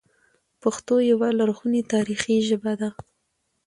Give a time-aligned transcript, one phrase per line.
[0.61, 2.89] پښتو یوه لرغونې تاریخي ژبه ده